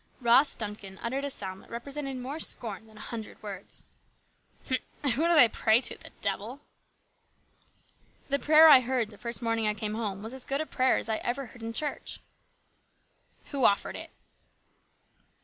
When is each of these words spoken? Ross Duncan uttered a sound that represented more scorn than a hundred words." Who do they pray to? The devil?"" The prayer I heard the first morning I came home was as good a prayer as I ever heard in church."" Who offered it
Ross 0.19 0.55
Duncan 0.55 0.97
uttered 1.03 1.23
a 1.23 1.29
sound 1.29 1.61
that 1.61 1.69
represented 1.69 2.17
more 2.17 2.39
scorn 2.39 2.87
than 2.87 2.97
a 2.97 3.01
hundred 3.01 3.37
words." 3.43 3.85
Who 4.67 4.77
do 5.27 5.35
they 5.35 5.47
pray 5.47 5.79
to? 5.81 5.95
The 5.95 6.09
devil?"" 6.21 6.59
The 8.29 8.39
prayer 8.39 8.67
I 8.67 8.79
heard 8.79 9.11
the 9.11 9.19
first 9.19 9.43
morning 9.43 9.67
I 9.67 9.75
came 9.75 9.93
home 9.93 10.23
was 10.23 10.33
as 10.33 10.43
good 10.43 10.59
a 10.59 10.65
prayer 10.65 10.97
as 10.97 11.07
I 11.07 11.17
ever 11.17 11.45
heard 11.45 11.61
in 11.61 11.71
church."" 11.71 12.19
Who 13.51 13.63
offered 13.63 13.95
it 13.95 14.09